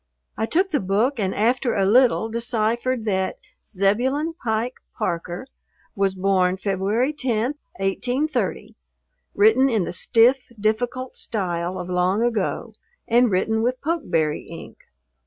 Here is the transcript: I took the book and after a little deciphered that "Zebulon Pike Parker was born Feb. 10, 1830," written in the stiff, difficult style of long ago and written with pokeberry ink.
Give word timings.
I 0.35 0.47
took 0.47 0.69
the 0.69 0.79
book 0.79 1.19
and 1.19 1.35
after 1.35 1.75
a 1.75 1.85
little 1.85 2.27
deciphered 2.27 3.05
that 3.05 3.37
"Zebulon 3.63 4.33
Pike 4.43 4.79
Parker 4.97 5.45
was 5.95 6.15
born 6.15 6.57
Feb. 6.57 6.81
10, 7.15 7.53
1830," 7.79 8.75
written 9.35 9.69
in 9.69 9.83
the 9.83 9.93
stiff, 9.93 10.51
difficult 10.59 11.15
style 11.17 11.77
of 11.77 11.87
long 11.87 12.23
ago 12.23 12.73
and 13.07 13.29
written 13.29 13.61
with 13.61 13.79
pokeberry 13.79 14.47
ink. 14.49 14.77